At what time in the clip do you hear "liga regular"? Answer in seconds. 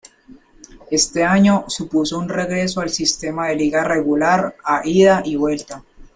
3.55-4.55